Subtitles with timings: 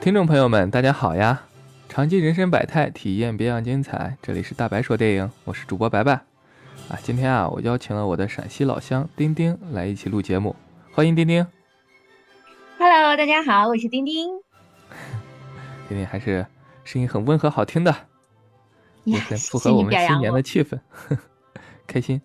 [0.00, 1.44] 听众朋友们，大家好呀！
[1.88, 4.18] 尝尽人生百态，体验别样精彩。
[4.20, 6.12] 这里是大白说电影，我是主播白白。
[6.12, 10.54] 啊，今天啊，我邀请了我的陕西老乡丁丁来一起录节目，
[10.92, 11.46] 欢迎丁丁。
[12.78, 14.28] Hello，大家好，我是丁丁。
[15.88, 16.44] 丁丁还是
[16.84, 17.94] 声音很温和好听的，
[19.04, 20.78] 也很符合我们新年的气氛，
[21.86, 22.20] 开心。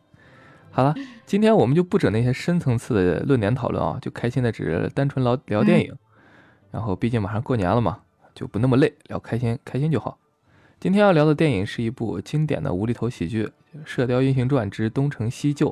[0.71, 0.93] 好了，
[1.25, 5.95] 今天我们就不整那些深层次的论点讨论啊，就开心的只是单纯聊聊电影。
[6.71, 8.01] 然后，毕竟马上过年了嘛，
[8.35, 10.19] 就不那么累，聊开心开心就好。
[10.79, 13.45] 今天要聊的电影是一部经典的无厘头喜剧
[13.83, 15.69] 《射雕英雄传之东成西就》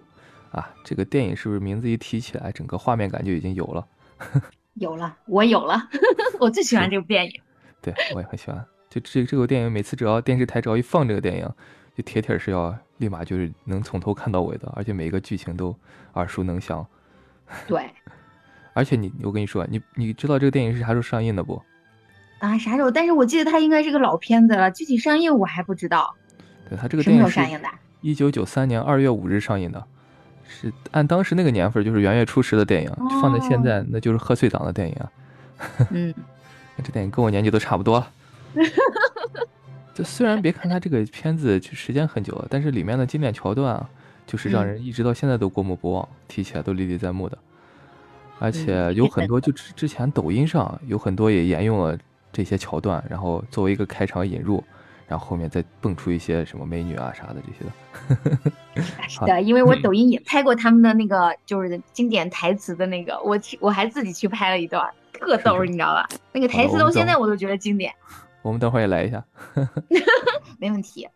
[0.52, 3.88] 啊，这个电影是不是名字一提起来，整个画面感就已经有了？
[4.74, 5.88] 有了，我有了，
[6.42, 7.42] 我最喜欢这部电影。
[7.82, 8.66] 对，我也很喜欢。
[8.90, 11.50] 就这这个电影，每次只要电视台只要一放这个电影，
[11.96, 15.76] 就铁铁是要立马就是能从头看到尾的，而且每一个剧情都
[16.14, 16.86] 耳熟能详。
[17.68, 17.90] 对。
[18.74, 21.60] 而且你，我跟你说，你你知道这个电影是啥时候上映的不？
[22.38, 22.92] 啊，啥时候？
[22.92, 26.14] 但是我记得它应该是个老片子了，具体上映我还不知道。
[26.70, 27.68] 对，它这个电影是上映的？
[28.02, 29.84] 一九九三年二月五日上映的，
[30.48, 35.12] 是按当时那个年份就是元月初十的电影，放在现在那就是贺岁档的电影啊。
[35.90, 36.14] 嗯，
[36.84, 38.08] 这电影跟我年纪都差不多了。
[39.94, 43.90] 就虽然别看它这个片子就时间很久了，但是里面的经典桥段啊，
[44.26, 47.38] 就是让人一直到现在都过目不忘，提起来都历历在目的。
[48.40, 51.98] 而且有很多，就之之前抖音上有很多也沿用了
[52.32, 54.64] 这些桥段，然后作为一个开场引入，
[55.08, 58.52] 然后后面再蹦出一些什么美女啊啥的这些的。
[59.10, 66.08] 是的，因为我抖音也拍过他们的那个就是经典台词的那个，我我还自己去拍了一段，特逗， 你知道吧？
[66.32, 67.92] 那个台词到现在我都觉得经典。
[68.48, 69.24] 我们等会儿也来一下。
[70.58, 71.08] 没问题，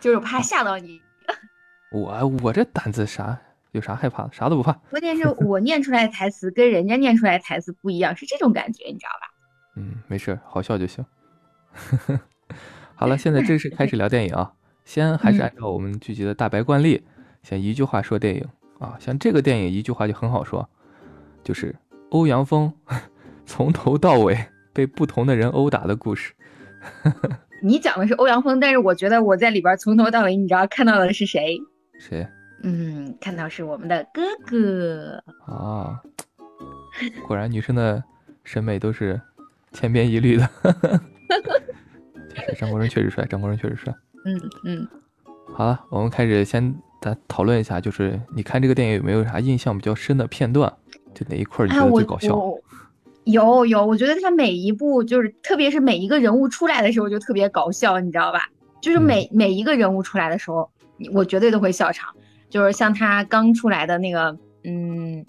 [0.00, 1.00] 就是怕吓到你。
[1.92, 3.40] 我我这胆子啥？
[3.70, 4.32] 有啥害怕的？
[4.32, 4.72] 啥都不怕。
[4.90, 9.34] 关键是我念出来的台词跟人家念出来的台词不一样，是这种感觉，你知道吧？
[9.76, 11.04] 嗯，没事，好笑就行。
[12.94, 14.52] 好了，现在正式开始聊电影啊。
[14.84, 17.04] 先还是按照我们剧集的大白惯例，
[17.42, 18.46] 先一句话说电影
[18.78, 18.96] 啊。
[19.00, 20.68] 像这个电影一句话就很好说，
[21.42, 21.74] 就是
[22.10, 22.72] 欧阳锋
[23.46, 26.34] 从头到尾被不同的人殴打的故事。
[27.62, 31.58] 你讲的是欧阳锋，但是我觉得我在里边从头到尾，你知道看到的是谁？
[31.98, 32.26] 谁？
[32.62, 36.00] 嗯，看到是我们的哥哥啊，
[37.26, 38.02] 果然女生的
[38.42, 39.20] 审美都是
[39.72, 40.48] 千篇一律的。
[42.58, 43.94] 张国荣确实帅，张国荣确实帅。
[44.24, 44.88] 嗯嗯，
[45.54, 50.72] 好了，我们开始先咱讨论一下，就是你看这个电影有没有啥印象比较深的片段？
[51.14, 52.34] 就哪一块你觉得最搞笑？
[53.24, 58.48] 有有，我觉得他每一部就是，特别是每一个人物出来的时候就特别搞笑，你知道吧？
[58.80, 60.70] 就是每每一个人物出来的时候，
[61.12, 62.14] 我绝对都会笑场。
[62.50, 65.24] 就是像他刚出来的那个，嗯，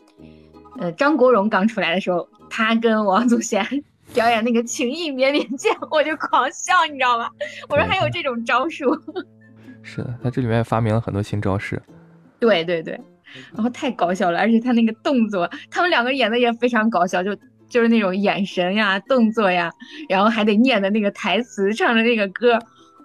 [0.77, 3.65] 呃，张国荣刚出来的时候，他跟王祖贤
[4.13, 7.31] 表演那个情意绵绵剑，我就狂笑，你知道吧？
[7.69, 8.85] 我说还有这种招数。
[9.81, 11.81] 是的，他这里面发明了很多新招式。
[12.39, 12.93] 对对对，
[13.55, 17.35] 然后太搞笑了，而且他那个动作，他们两个演的也非常搞笑，就
[17.67, 19.71] 就是那种眼神呀、动作呀，
[20.09, 22.59] 然后还得念的那个台词、唱的那个歌，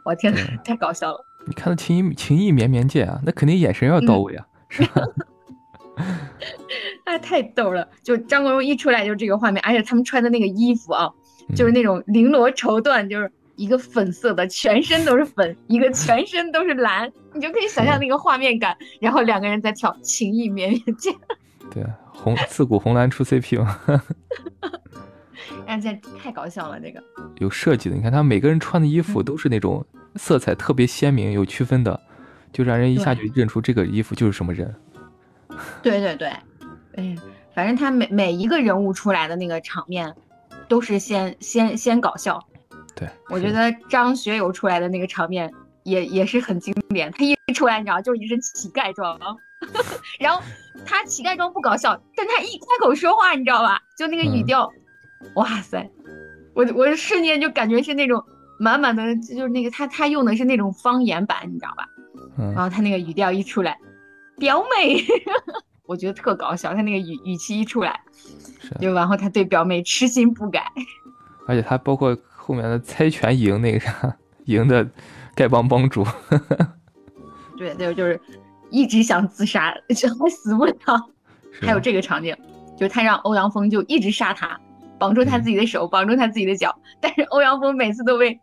[0.04, 1.26] 我天呐，太搞笑了。
[1.46, 5.02] 你看他情意情意绵绵见啊，那肯定眼神要到位啊，是吧？
[7.04, 7.86] 那， 太逗了！
[8.02, 11.10] 就张国荣一出来就这个画面，而且他们穿的那个衣服啊，
[11.54, 18.76] 就是那种绫罗绸缎，就是一个粉色的，全身都是粉，一个 全身都是蓝，你就可以想象那个画面感。
[19.00, 21.12] 然后两个人在跳情意绵绵见，
[21.70, 21.84] 对，
[22.22, 23.80] 红 自古红蓝出 CP 吗。
[25.66, 27.02] 哎，这太搞笑了，这个
[27.38, 27.96] 有设计的。
[27.96, 29.84] 你看他每个人穿的衣服都是那种。
[30.16, 32.00] 色彩特别鲜明，有区分的，
[32.52, 34.74] 就让人一下就认出这个衣服就是什么人。
[35.84, 36.28] 对对对，
[36.96, 37.16] 哎，
[37.54, 40.12] 反正他每每一个人物出来的那个场面，
[40.66, 42.44] 都是先先先搞笑。
[42.96, 45.48] 对，我觉得张学友出来的那个场面
[45.84, 47.08] 也也是很经典。
[47.12, 49.16] 他一出来，你知道，就是一身乞丐装，
[50.18, 50.42] 然后
[50.84, 53.80] 他乞丐装不搞笑，但他一开口说话，你知道吧？
[53.96, 54.70] 就那个语调，
[55.34, 55.90] 哇塞，
[56.54, 58.22] 我我瞬间就感觉是那种。
[58.62, 61.88] 满满的就是那个他他用的是那种方言版，你知道吧？
[62.36, 62.52] 嗯。
[62.52, 63.74] 然后他那个语调一出来，
[64.36, 65.02] 表妹，
[65.88, 66.74] 我觉得特搞笑。
[66.74, 67.98] 他那个语语气一出来，
[68.78, 70.70] 就然后他对表妹痴心不改。
[71.48, 74.14] 而且他包括后面的猜拳赢那个啥
[74.44, 74.86] 赢的
[75.34, 76.06] 丐帮帮主。
[77.56, 78.20] 对对，就是
[78.70, 80.74] 一直想自杀，还死不了。
[81.60, 82.36] 还有这个场景，
[82.76, 84.58] 就是他让欧阳锋就一直杀他，
[84.98, 88.40] 绑住他自己的手，绑住他自己的脚，但是欧阳锋每次都被。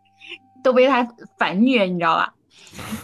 [0.60, 1.06] 都被他
[1.38, 2.34] 反虐，你知道吧？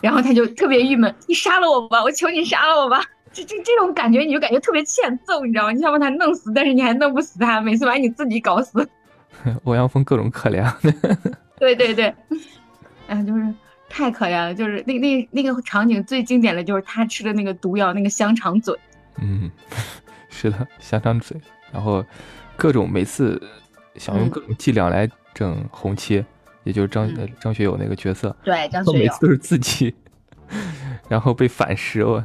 [0.03, 3.00] 然后他就特别郁闷，你杀了我吧，我求你杀了我吧。
[3.32, 5.71] 这这这种感觉你就感觉特别欠揍，你知道吗？
[5.73, 8.87] 你想把他弄死，但是你还弄不死他，每次把你自己搞死。
[9.62, 10.69] 欧阳锋各种可怜。
[11.56, 12.12] 对对对，
[13.06, 13.55] 哎，就是
[13.94, 14.52] 太可怜了。
[14.52, 18.76] 就是那那那个场景最经典的就是他吃的那个毒药，那个香肠嘴。
[19.19, 19.49] 嗯，
[20.29, 21.41] 是的，香肠嘴。
[21.73, 22.05] 然后
[22.56, 23.41] 各种每次
[23.94, 26.25] 想用各种伎俩来整红七，
[26.64, 27.08] 也就是张
[27.38, 28.35] 张学友那个角色。
[28.43, 29.94] 对，张学友每次都是自己，
[31.08, 32.05] 然后被反噬。
[32.05, 32.25] 我。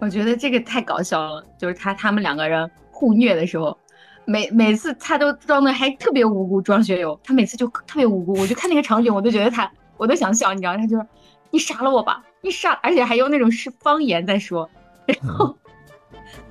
[0.00, 3.76] 我觉得这个太搞笑了，就是他他们两个人互虐的时候，
[4.24, 9.68] 每每次他都装的还特别无辜，庄学友他每次就特别无辜，我就看那个场景，我都觉得他
[9.98, 11.06] 我都想笑，你知道，他就说
[11.50, 14.68] 你杀了我吧，你杀，而且还用那种是方言在说，
[15.06, 15.58] 然后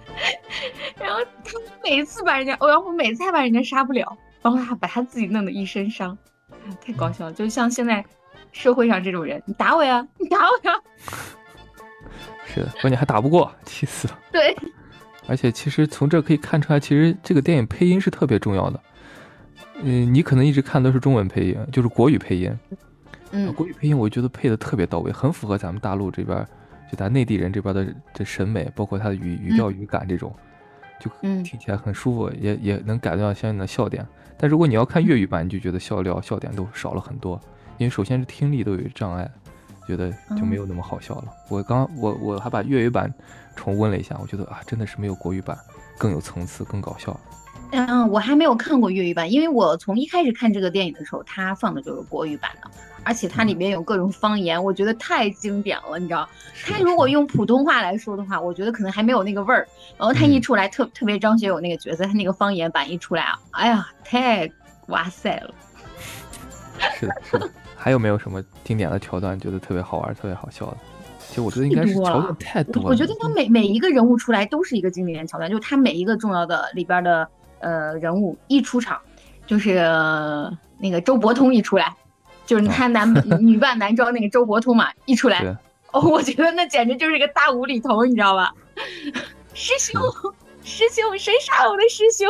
[0.99, 1.53] 然后他
[1.83, 6.17] 每次把人家欧阳锋每次还把人家杀不了，然后他把他自己弄得一身伤，
[6.81, 8.03] 太搞笑了，就像现在
[8.51, 10.75] 社会上这种人，你打我呀，你打我呀。
[12.45, 14.17] 是的，关键还打不过，气死了。
[14.31, 14.55] 对，
[15.27, 18.81] 而且其实从这可以看出来，其实这个电影配音是特别重要的。
[19.83, 22.57] 嗯，你可能一直看都是中文配音，就是国语配音。
[23.31, 26.45] 嗯，国语配音我觉得配的特别到位，很符合咱们大陆这边，
[26.91, 30.33] 就咱内地人这边的这审美，包括他的语语调、语感这种，
[30.99, 34.05] 就听起来很舒服，也也能感觉到相应的笑点。
[34.37, 37.39] 但如果你要看粤语版，你就觉得笑料、笑点都少了很多，
[37.77, 39.29] 因为首先是听力都有障碍。
[39.87, 41.33] 觉得就没有那么好笑了。
[41.47, 43.09] 我刚我我还把粤语版
[43.55, 45.57] 重温了一下，我觉得啊，真的是没有国语版
[45.97, 47.17] 更有层次、更搞笑。
[47.71, 52.69] 嗯，我还没有看过粤语版，因为我从一开始看这个电影的时候，它放的就是国语版的，
[53.03, 56.27] 而且它里面有各种方言，我觉得太经典了，你知道？
[56.65, 59.67] 它如果用普通话来说的话，我觉得可能还没有那个味儿。
[59.97, 64.49] 然后它一出来，特特别张学友那个角色，他那个方言版一出来啊，哎呀，太
[64.87, 65.53] 哇塞了！
[66.99, 67.49] 是的，是的。
[67.75, 70.77] 还有没有什么经典的桥段觉得特别好玩、特别好笑的？
[71.19, 72.89] 其实我觉得应该是桥段太多了。
[72.89, 77.27] 我觉得他每每一个人物出来都是一个经典桥段，就他每一个重要的里边的
[77.59, 78.99] 呃人物一出场，
[79.45, 79.75] 就是
[80.79, 81.95] 那个周伯通一出来，
[82.45, 83.11] 就是他男
[83.41, 85.43] 女扮男装那个周伯通嘛一出来，
[85.91, 88.53] 哦，我觉得那简直就是一个大无厘头，你知道吧？
[89.53, 89.99] 师兄，
[90.63, 92.27] 师兄，谁杀我的师兄？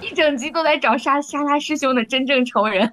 [0.00, 2.90] 一整集都在找杀杀他师兄的真正仇人。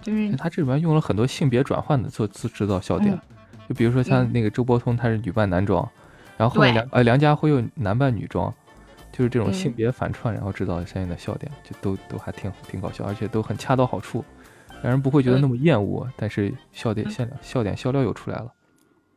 [0.00, 3.16] 就是他这里面用了很多性别转换的做制制造笑点，
[3.68, 5.86] 就比如说像那个周伯通他是女扮男装，
[6.36, 8.52] 然后后面梁呃梁家辉又男扮女装，
[9.18, 14.24] 就是这种性别反串，然后制造相应的笑点，就都都还挺挺搞笑，而且都很恰到好处，
[14.80, 18.52] 让人不会觉得那么厌恶，但是笑点笑笑点笑料又出来了。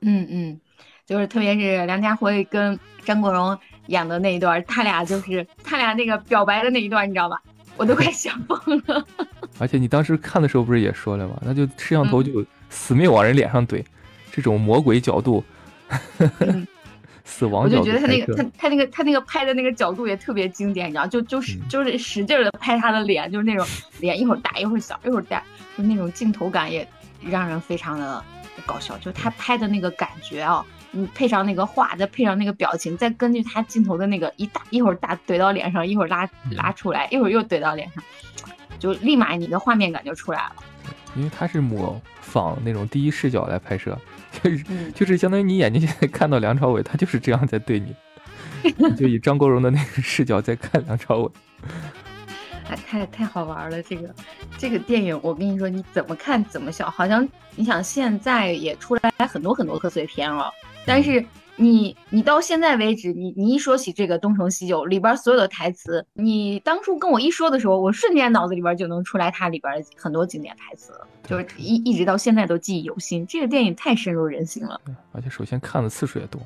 [0.01, 0.59] 嗯嗯，
[1.05, 3.55] 就是特别是梁家辉跟张国荣
[3.85, 7.39] 演的那一段，他俩就是他俩那个表白的那一段，你知道吧？
[7.77, 9.05] 我都快笑疯了。
[9.59, 11.39] 而且你当时看的时候不是也说了吗？
[11.45, 13.85] 那就摄像头就死命往人脸上怼，
[14.31, 15.43] 这种魔鬼角度，
[17.31, 17.81] 死亡角度。
[17.81, 23.65] 我就觉得他那个他他那个他那个拍的那个角度也特别经典，你知道，就就是就是使劲的拍他的脸，就是那种
[23.99, 25.41] 脸一会儿大一会儿小一会儿大，
[25.77, 26.85] 就那种镜头感也
[27.21, 28.21] 让人非常的
[28.65, 28.97] 搞笑。
[28.97, 38.03] 就他拍的那个感觉啊，你配上那个画，再配上那个表情，再根据他镜头的那个一大一会儿大怼到脸上，一会儿拉拉出来，一会儿又怼到脸上。
[38.77, 40.55] 就立马你的画面感就出来了，
[41.15, 43.95] 因为他是模仿那种第一视角来拍摄，
[44.31, 44.63] 就是
[44.95, 47.95] 就是相当于你眼睛现在看到梁朝伟，他就是这样在对你，
[48.95, 51.31] 就以张国荣的那个视角在看梁朝伟，
[52.69, 54.15] 哎，太太好玩了，这个
[54.57, 60.49] 这个电影，我跟你说，你怎么看怎么笑，好像你想现在也出来很多很多贺岁片了，
[60.85, 61.23] 但是。
[61.57, 70.91] 你你到现在为止，你你一说起这个东成西就里边所有的台词，你当初跟我一说的时候，我瞬间脑子里边就能出来它里边很多经典台词，
[71.23, 73.27] 就是一一直到现在都记忆犹新。
[73.27, 76.41] 这个电影太深入人心了，而且首先看的次数也多。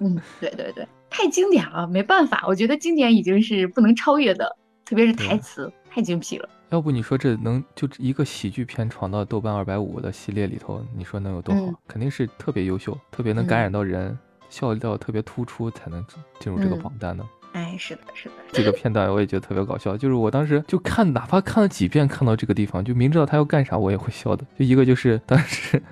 [0.00, 6.48] 嗯， 对对对，太经典了，没办法，我觉得经典已经是不能超越的，特别是台词太精辟了。
[6.70, 11.72] 要不你说这能就一个喜剧片闯到豆瓣二百五的系列里头，你说能有多好？
[11.88, 14.16] 肯定是特别优秀，特别能感染到人，
[14.48, 16.04] 笑料特别突出才能
[16.38, 17.24] 进入这个榜单的。
[17.52, 18.34] 哎，是的，是的。
[18.52, 24.46] 这个片段我也觉得特别搞笑，就是我当时就看，哪怕看了几遍，看到这个地方就明知道他要干啥，我也会笑的。
[24.56, 25.82] 就一个就是 当时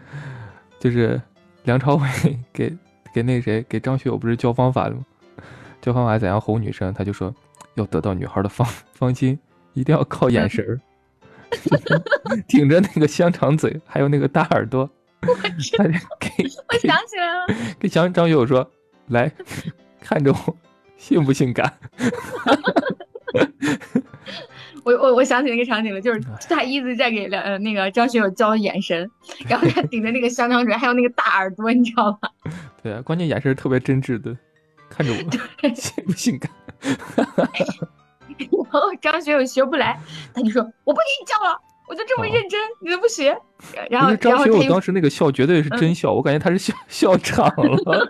[0.78, 1.20] 就是
[1.64, 2.08] 梁朝伟
[2.54, 2.73] 给
[3.12, 5.04] 给那谁给张学友不是教方法了吗？
[5.80, 7.35] 教方法怎样哄女生，他就说
[7.75, 9.37] 要得到女孩的芳芳心。
[9.78, 10.80] 一定要靠眼神儿，
[12.49, 15.28] 顶着那个香肠嘴，还有那个大耳朵，他
[16.18, 16.28] 给
[16.68, 17.47] 我想起来了，
[17.78, 18.68] 跟张张学友说
[19.08, 19.30] ：“来
[20.00, 20.56] 看着我，
[20.97, 21.73] 性不性感？”
[24.85, 29.08] 我我我想起那个场景了，就是他一直在给梁呃那个张学友交眼神，
[29.47, 32.30] 然后他顶着那个香肠嘴，还有那个大耳朵，你知道吗？
[32.82, 34.35] 对啊，关键眼神特别真挚的
[34.88, 35.18] 看着我，
[35.75, 36.50] 性不性感？
[38.38, 39.99] 然后 张学友学不来，
[40.35, 43.37] 他就说我不给你教了，我就这么认真，你都不学。
[43.90, 48.09] 然后张学友当时那个笑绝对是真笑，我感觉他是笑 笑场了。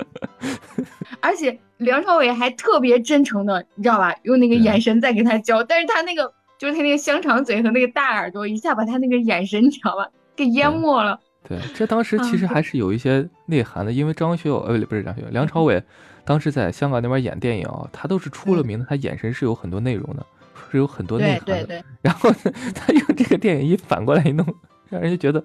[1.20, 4.14] 而且梁朝伟还特别真诚的，你知道吧？
[4.22, 11.20] 用那个眼神在给他教，但是他那个就是他那个香肠嘴和那个大耳朵，一下把他那个眼神，你知道吧，给淹没了。
[11.46, 15.82] 对，这当时其实还是有一些内涵的，因为张学友呃不是张学友，梁朝伟
[16.24, 20.24] 当时在香港那边演电影啊，他都是出了名的，他眼神是有很多内容的，
[20.70, 21.44] 是有很多内涵的。
[21.46, 21.84] 对对对。
[22.02, 22.30] 然后
[22.74, 24.46] 他用这个电影一反过来一弄，
[24.88, 25.44] 让人家觉得，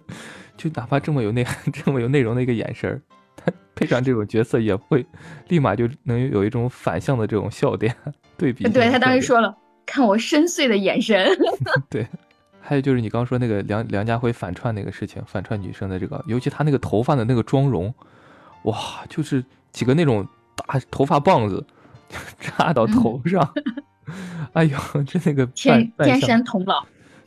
[0.58, 3.02] 就哪怕这么有内涵、这么有内容的一个眼神。
[3.36, 5.06] 他配上这种角色也会
[5.50, 7.94] 立马就能有一种反向的这种笑点
[8.38, 8.64] 对比。
[8.70, 9.56] 对他当时说了，
[9.86, 11.28] 看我深邃的眼神。
[11.90, 12.08] 对，
[12.62, 17.94] 还有就是你刚刚说那个梁梁家辉反串那个事情，反串女生的这个，尤其他那个头发的那个妆容，
[18.64, 18.76] 哇，
[19.10, 21.66] 就是几个那种大头发棒子
[22.40, 23.54] 扎到头上，
[24.54, 26.84] 哎呦，这那个 天天山童姥。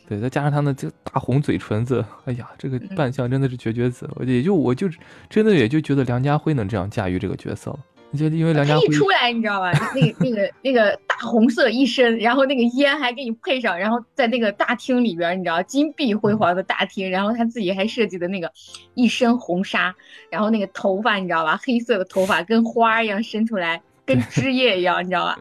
[0.09, 4.09] 对，再加上他那这大红嘴唇子，哎呀，这个扮相真的是绝绝子。
[4.15, 4.89] 我也就我就
[5.29, 7.79] 真的也就觉得梁家辉能这样驾驭这个角色了。
[8.11, 9.71] 你觉得因为梁家辉一出来，你知道吧？
[9.95, 18.51] 那个那个那个大红色一身，然后那个烟还给你配上，然后在那个大厅里边，你知道金碧辉煌的大厅，然后他自己还设计的那个
[18.95, 19.95] 一身红纱，
[20.31, 21.61] 然后那个头发你知道吧？
[21.63, 25.39] 黑色的头发跟花一样伸出来，跟枝叶一样，你知道吧？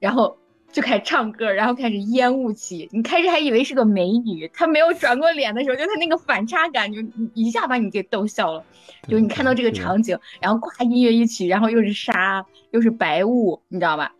[0.00, 0.36] 然后。
[0.76, 2.86] 就开始唱歌，然后开始烟雾起。
[2.92, 7.00] 你开始还以为是个美女，她没有转过脸的时候，就她那个反差感，就
[7.32, 8.62] 一下把你给逗笑了。
[9.08, 14.12] 就你看到这个场景，然后呱音乐一起，然后又是沙，又是白雾，你知道吧？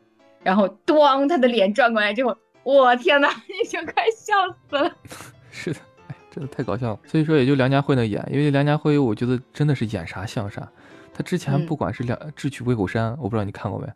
[0.43, 3.29] 然后咣，她的脸转过来之后，我天哪，
[3.63, 4.33] 已经快笑
[4.71, 4.91] 死了。
[5.53, 6.99] 是的，哎，真的太搞笑了。
[7.05, 10.67] 所以说，也就梁家辉能演，因为梁家辉，我觉得真的是演啥像啥。
[11.13, 13.87] 他之前不管是梁智取威虎山，我不知道你看过没？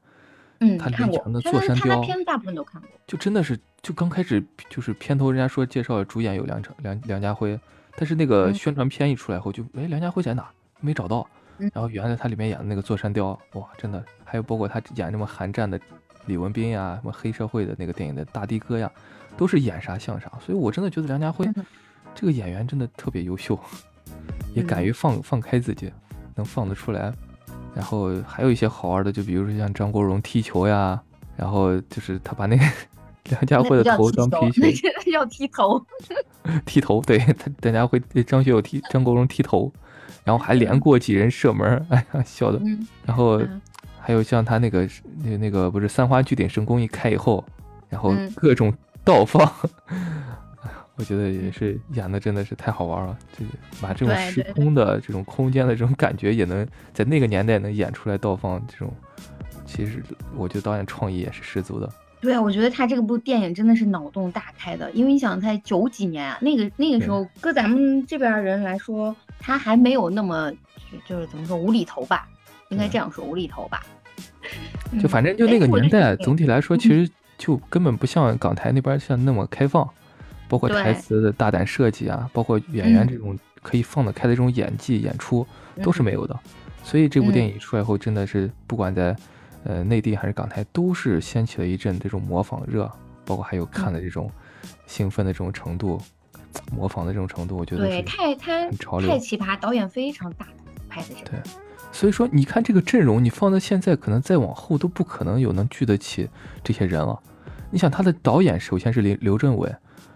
[0.61, 2.91] 嗯，他演的座山雕，片子大部分都看过。
[3.07, 7.59] 就真的是，就刚开始就是片头，人家说介绍主演有梁成梁梁家辉，
[7.97, 10.49] 但是那个宣传片一出来后，就哎梁家辉在哪？
[10.81, 11.27] 没找到。
[11.59, 15.79] 然后原来他里面演的那个座山雕，哇，真的，还有包括他演那么寒战的
[16.27, 18.91] 李文斌呀，什么黑社会的那个电影的大的哥呀，
[19.37, 20.31] 都是演啥像啥。
[20.45, 21.47] 所以我真的觉得梁家辉
[22.15, 23.59] 这个演员真的特别优秀，
[24.55, 25.93] 也敢于放放开自己，
[26.35, 27.13] 能放得出来。
[27.75, 31.01] 然后还有一些好玩的，就比如说像张国荣踢球呀，
[31.37, 32.65] 然后就是他把那个
[33.31, 35.85] 梁家辉的头当皮球， 要踢头，
[36.67, 39.73] 踢头，对他梁家辉张学友踢张国荣踢头，
[40.25, 42.61] 然后还连过几人射门，哎呀笑的。
[43.05, 43.41] 然后
[44.01, 44.89] 还有像他那个
[45.23, 47.45] 那那个不是三花聚顶神功一开以后，
[47.89, 48.73] 然后各种
[49.05, 49.51] 倒放。
[51.01, 53.43] 我觉得也是演的真的是太好玩了，就
[53.81, 58.93] 把这种时空的这种空间的这种感觉，也能在那个年代能演出来倒放这种，
[59.65, 60.03] 其实
[60.37, 61.91] 我觉得导演创意也是十足的。
[62.21, 70.53] 对啊，我觉得他这部电影真的是脑洞大开的，因为你想在九几年啊，那个那个时候搁咱们这边人来说，他还没有那么
[71.07, 72.29] 就是怎么说无厘头吧，
[72.69, 73.83] 应该这样说无厘头吧。
[75.01, 79.89] 就反正就那个年代，总体来说其实就根本不像港台那边像那么开放。
[80.51, 85.47] 包括台词的大胆设计啊，包括演员这种可以放得开的这种演技演出
[85.81, 86.37] 都是没有的，
[86.83, 89.17] 所以这部电影出来后，真的是不管在
[89.63, 92.91] 呃内地还是港台，都是掀起了一阵这种模仿热，
[93.25, 94.29] 包括还有看的这种
[94.89, 96.01] 兴奋的这种程度，
[96.73, 100.55] 模仿的这种程度，我觉得对太太太奇葩，导演非常大胆
[100.89, 101.31] 拍的这个。
[101.31, 101.39] 对，
[101.93, 106.29] 所以说你看这个阵容，你放在现在，可能再往后都不可能有能聚得起
[106.65, 107.17] 这些人了。
[107.71, 109.73] 你想他的导演首先是刘刘镇伟。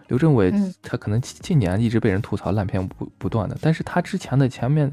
[0.08, 4.92] 刘镇伟，他可能近年一直被人吐槽烂片不不断的，但是他之前的前面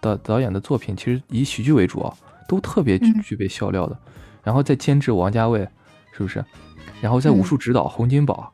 [0.00, 2.12] 的导演的作品其实以喜剧为主啊，
[2.48, 3.96] 都特别具备笑料的。
[4.42, 5.60] 然后再监制王家卫，
[6.12, 6.44] 是不是？
[7.00, 8.52] 然后在武术指导洪金宝，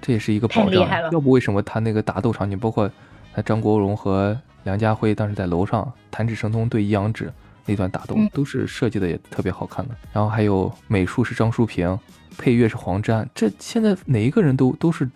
[0.00, 0.88] 这也是一个保障。
[1.12, 2.90] 要不为什么他那个打斗场景，包括
[3.32, 7.32] 他张国荣和梁家辉当时在楼上弹指神通对一阳指
[7.64, 9.94] 那段打斗，都是设计的也特别好看的。
[10.12, 11.96] 然后还有美术是张淑平，
[12.36, 15.08] 配乐是黄沾，这现在哪一个人都都是。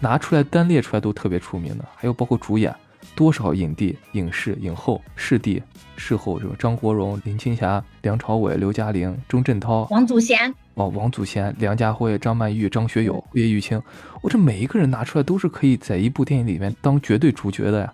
[0.00, 2.74] 拿出来单列出来都特别出名的，还有包括主演
[3.14, 5.62] 多少影帝、影视、影后、视帝、
[5.96, 13.80] 视后，这个张国荣、林青霞、梁朝伟、刘嘉玲、钟镇涛、王祖贤哦，王祖贤、梁家辉、张曼玉、张学友、叶玉卿，
[14.22, 17.92] 我这每一个人拿出来都是可以在一部电影里面当绝对主角的呀！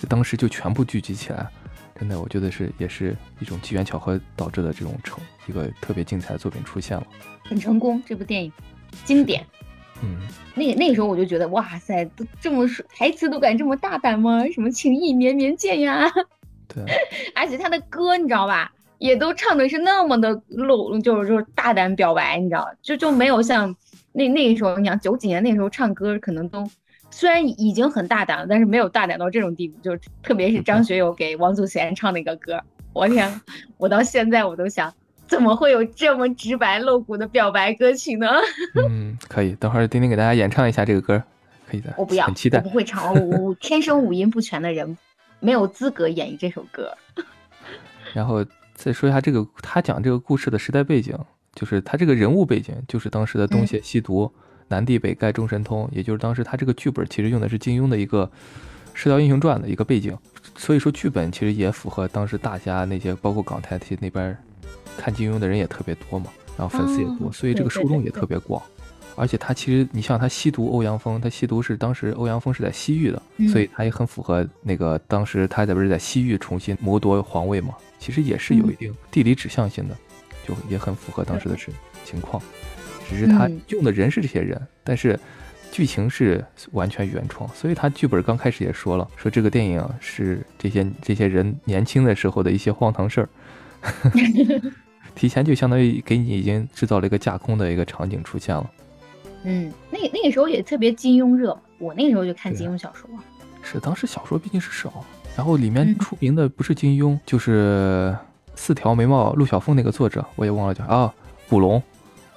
[0.00, 1.46] 这当时就全部聚集起来，
[1.98, 7.06] 真的，我觉得是也是一种机缘巧合导致的这种成一个特别精彩的作品出现了，
[7.44, 8.52] 很成功这部电影。
[9.04, 9.44] 经典。
[10.02, 10.16] 嗯，
[10.54, 14.44] 那那个时候我就觉得，哇塞，都这么说台词都敢这么大胆吗？
[14.52, 16.10] 什么情意绵绵见呀？
[16.68, 16.84] 对，
[17.34, 23.74] 而且他的歌你知道吧，也都唱的是那么的露，就是就是大胆表白，你知道，就就没有像
[24.12, 26.68] 那那个时候，你想九几年那时候唱歌可能都
[27.10, 32.60] 虽然已经很大胆了，但是没有大胆到这种地步，就是特别是张学友给王祖贤唱那个歌，
[32.92, 33.40] 我天，
[33.78, 34.92] 我到现在我都想。
[35.28, 38.26] 怎么会有这么直白露骨的表白歌曲呢？
[38.88, 41.22] 嗯，可以，等会儿丁丁给大家演唱一下这个歌，
[41.68, 41.92] 可以的。
[41.98, 42.58] 我不要，很期待。
[42.58, 44.96] 我不会唱，我天生五音不全的人，
[45.40, 46.96] 没有资格演绎这首歌。
[48.14, 51.18] 然后再说一下这个，他讲这个故事的时代背景，
[51.54, 54.32] 就是他这个人物背景，就是当时的东邪西毒、
[54.68, 58.24] 南帝北丐、众神通，也就是当时他这个剧本其实用的是金庸的一个
[58.94, 60.16] 《射雕英雄传》的一个背景，
[60.56, 64.36] 所以说剧本其实也符合当时大家那些，包括港台那边。
[64.96, 66.26] 看金庸的人也特别多嘛，
[66.56, 68.62] 然后粉丝也多，所以这个受众也特别广。
[69.18, 79.96] 而且他其实，你像他吸毒欧阳锋，他吸毒是当时欧阳锋是在西域的，所以他也很符合那个当时他在不是在西域重新谋夺皇位嘛，其实也是有一定地理指向性的，
[80.46, 81.72] 就也很符合当时的情
[82.04, 82.42] 情况。
[83.08, 85.18] 只是他用的人是这些人，但是
[85.72, 93.28] 剧情是完全原创，所以他剧本刚开始也说了，说这个电影是这些这些人年轻的时候的一些荒唐事儿。
[95.16, 98.70] 提前就相当于给你已经制造了一个架空的一个场景出现了。
[99.44, 103.08] 嗯，那那个时候也特别金庸热，我那个时候就看金庸小说。
[103.62, 105.04] 是，当时小说毕竟是少，
[105.36, 108.14] 然后里面出名的不是金庸，就是
[108.54, 111.12] 四条眉毛陆小凤那个作者，我也忘了叫啊，
[111.48, 111.82] 古龙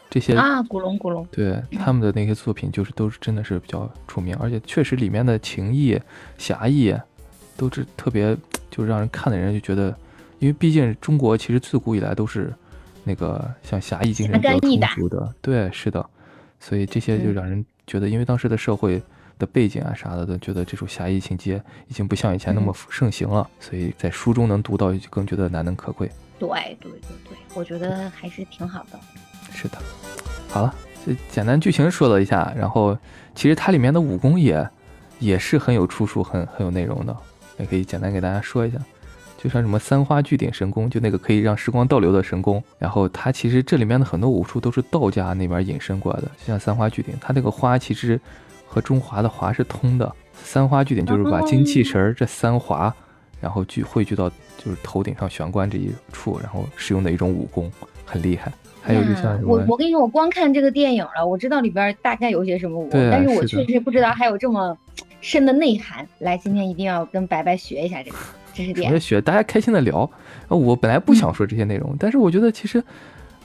[0.10, 6.00] 这些啊，古龙古龙，对他们的那些作品就是都是真的是比较出名，而且确实里面的情义
[6.38, 6.96] 侠义
[7.58, 8.38] 都是特别，
[8.72, 9.94] 就让人看的人就觉得，
[10.40, 12.54] 因为毕竟中国其实自古以来都是。
[13.10, 16.08] 那个像侠义精神比较充足的，对，是的，
[16.60, 19.02] 所以这些就让人觉得，因为当时的社会
[19.40, 26.08] 的背景啊啥的，都觉得这种侠义情节已经不像以前那么盛行了，所以在书中能读到，就更觉得难能可贵。
[26.38, 26.48] 对
[26.80, 29.00] 对对对，我觉得还是挺好的。
[29.52, 29.80] 是的，
[30.48, 32.96] 好了，这简单剧情说了一下，然后
[33.34, 34.70] 其实它里面的武功也
[35.18, 37.18] 也是很有出处、很很有内容的，
[37.58, 38.78] 也可以简单给大家说一下。
[39.42, 48.20] 就像什么三花聚顶神功，就那个可以让时光倒流的神功，然后它其实这里面的很多武术都是道家那边引申过来的，就像三花聚顶，它那个花其实
[48.68, 50.14] 和中华的华是通的。
[50.44, 52.94] 三花聚顶就是把精气神儿这三华，
[53.40, 57.72] 然后聚汇聚到就是头顶上玄关这一处，然后使用的一种武功，
[58.06, 58.52] 很厉害。
[58.82, 64.78] 还有就像什么我我跟你说，我光看这个电影了，我知道里边大概有些什么武功，但是我确实不知道还有这么
[65.22, 66.08] 深的内涵。
[66.20, 68.18] 来，今天一定要跟白白学一下这个。
[68.88, 70.10] 我也学，大家开心的聊。
[70.48, 72.84] 我本来不想说这些内容，但是我觉得其实，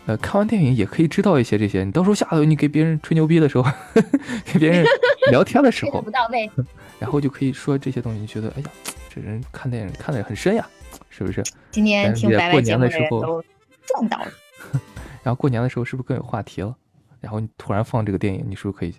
[0.07, 1.85] 呃，看完电影也可以知道一些这些。
[1.85, 3.64] 你到时候下头你给别人吹牛逼的时候，
[4.44, 4.85] 给别人
[5.31, 6.50] 聊天的时候， 不到位，
[6.98, 8.18] 然后就可以说这些东西。
[8.20, 8.66] 你觉得，哎呀，
[9.09, 10.66] 这人看电影看的很深呀，
[11.11, 11.42] 是不是？
[11.70, 13.42] 今天听白白节目的时候
[13.87, 14.27] 撞到了。
[15.22, 16.74] 然后过年的时候是不是更有话题了？
[17.20, 18.94] 然后你突然放这个电影，你是不是可以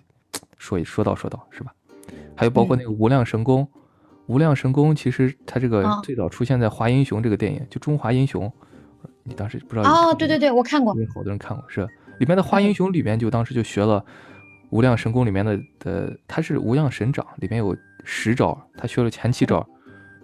[0.58, 1.72] 说一说道说道，是吧？
[2.34, 3.66] 还有包括那个无量神功。
[4.26, 8.46] 无量神功其实它这个最早出现在《华英雄》这个电影，就《中华英雄》，
[9.22, 10.14] 你当时不知道哦？
[10.14, 11.88] 对对对，我看过，因为好多人看过，是。
[12.18, 14.04] 里面的《华英雄》里面就当时就学了
[14.70, 19.64] 无量神功里面的的，他是无量神掌，里面有十招，他学了前七招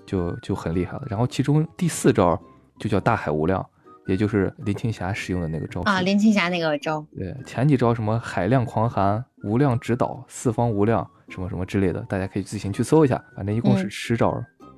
[0.06, 2.40] 就就很厉害了，然后其中第四招
[2.78, 3.64] 就叫大海无量，
[4.06, 11.08] 也就是林青霞使用的那个招啊，林青霞那个招，对，前几招什么海量狂寒、无量指导、四方无量。
[11.28, 13.18] 什么什么之类的，大家可以自行去搜一下。
[13.34, 14.30] 反正一共是十招，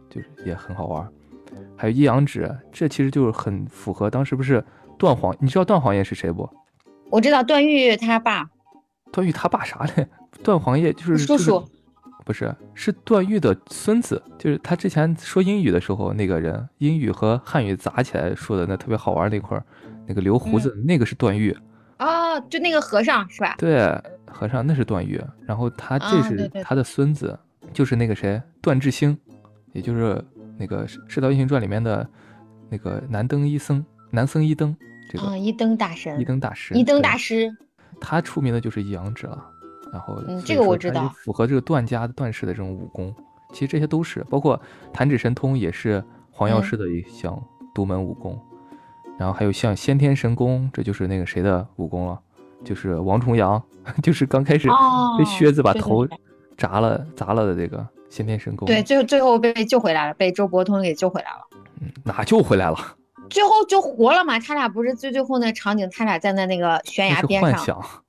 [0.08, 1.04] 就是也很好玩。
[1.76, 4.64] 还有一阳指，这其实就是很符合当时不是
[4.96, 5.34] 段皇？
[5.40, 6.48] 你知道段皇爷是谁不？
[7.10, 8.48] 我知道段誉他爸。
[9.10, 10.06] 段誉他爸啥嘞？
[10.44, 11.68] 段皇爷就是叔叔，
[12.24, 14.20] 不是，是段誉的孙子。
[14.38, 19.64] 就是他之前说英语的时候，那个人英语和汉语砸起来说的那特别好玩那块儿，
[20.06, 21.56] 那个留胡子那个是段誉。
[21.98, 23.54] 哦，就那个和尚是吧？
[23.58, 23.96] 对。
[24.26, 27.38] 和尚那是段誉，然后他这是他的孙子，
[27.72, 29.16] 就是那个谁段智兴，
[29.72, 30.20] 也就是
[30.58, 32.04] 那个《射雕英雄传》里面的
[32.68, 34.76] 那个南登一僧，南僧一登，
[35.08, 37.48] 这个一灯大神，一灯大师，一灯大师，
[38.00, 39.40] 他出名的就是一阳指了，
[39.94, 43.14] 然后这个我知道，符合这个段家段氏的这种武功，
[43.52, 44.60] 其实这些都是，包括
[44.92, 46.02] 弹指神通也是
[46.32, 47.40] 黄药师的一项
[47.72, 48.36] 独门武功，
[49.16, 52.18] 然后还有像先天神功，这就是那个谁的武功了。
[52.64, 53.62] 就是王重阳，
[54.02, 54.68] 就是刚开始
[55.18, 56.08] 被靴子把头
[56.56, 58.66] 砸了砸了的这个先天神功。
[58.66, 61.46] 对，最后最后被救回来了，被周伯通给救回来了。
[61.80, 62.76] 嗯，哪救回来了？
[63.28, 64.38] 最后就活了嘛？
[64.38, 67.50] 他俩不是最最后那场景，他俩站在那个悬崖边上。
[67.52, 68.02] 幻想啊，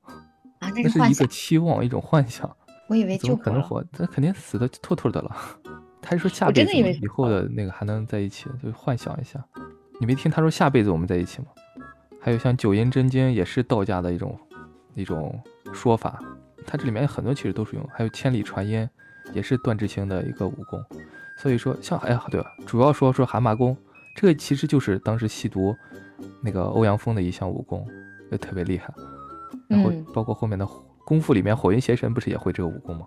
[0.75, 2.49] 那是一个期望，一种幻想。
[2.87, 5.35] 我以为就可能活，他肯定死的透透的了。
[6.01, 9.43] 他是说下辈子以后的那个还能在一起，就幻想一下。
[9.99, 11.47] 你没听他说下辈子我们在一起吗？
[12.21, 14.37] 还有像九阴真经也是道家的一种
[14.93, 15.41] 一种
[15.73, 16.19] 说法，
[16.65, 17.89] 它这里面很多其实都是用。
[17.91, 18.87] 还有千里传音
[19.33, 20.83] 也是段志清的一个武功。
[21.37, 23.75] 所以说像哎呀对了，主要说说蛤蟆功，
[24.15, 25.75] 这个其实就是当时西毒
[26.41, 27.87] 那个欧阳锋的一项武功，
[28.31, 28.93] 也特别厉害。
[29.67, 30.67] 然后包括后面的
[31.05, 33.05] 功夫里面火云邪神不是也会这个武功吗？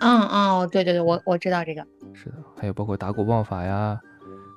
[0.00, 1.86] 嗯哦，对对对，我我知道这个。
[2.12, 3.98] 是的，还有包括打鼓棒法呀，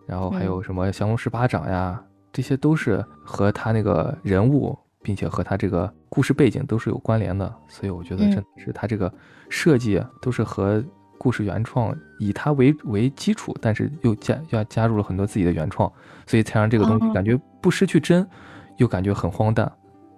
[0.08, 2.04] 然后还有什么降龙十八掌呀，
[2.34, 7.54] 这些都是和他那个人物，并且和他这个故事背景都是有关联的。
[7.68, 9.12] 所以我觉得真的是他这个
[9.50, 10.84] 设计都是和
[11.18, 15.92] 故事原创以他为为基础，但是又加要加入了很多自己的原创，
[16.26, 18.28] 所以才让这个东西感觉不失去真，
[18.78, 19.72] 又感觉很荒诞。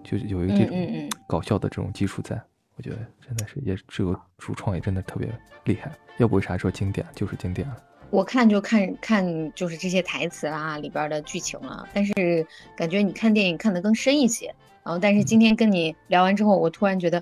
[0.09, 2.41] 就有一个这种搞笑的这种基础在，
[2.77, 5.29] 我觉得真的是也这个主创也真的特别
[5.65, 5.91] 厉害。
[6.17, 7.69] 要不为啥说经典就是经典？
[8.09, 11.85] 我看就看看就是这些台词啦，里边的剧情了。
[11.93, 14.47] 但是感觉你看电影看得更深一些。
[14.81, 17.21] 然后，但是今天跟你聊完之后，我突然觉得，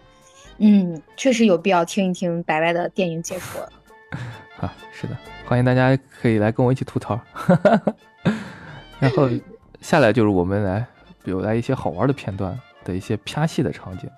[0.60, 3.68] 嗯，确实有必要听一听白白的电影解说。
[4.62, 5.18] 啊，是的，
[5.48, 7.20] 欢迎大家可以来跟我一起吐槽。
[9.02, 9.28] 然后
[9.82, 10.86] 下来就是我们来
[11.24, 12.56] 有来一些好玩的片段。
[12.86, 14.10] 的一些啪戏的场景，